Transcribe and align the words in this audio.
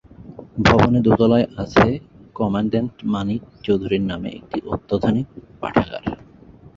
ভবনে 0.67 0.99
দোতলায় 1.01 1.47
আছে 1.57 1.85
কমান্ড্যান্ট 2.35 2.93
মানিক 3.05 3.41
চৌধুরীর 3.65 4.03
নামে 4.11 4.29
একটি 4.39 4.57
অত্যাধুনিক 4.67 5.27
পাঠাগার। 5.61 6.03